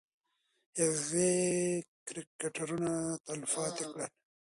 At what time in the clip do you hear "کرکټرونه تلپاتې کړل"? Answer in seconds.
2.07-4.09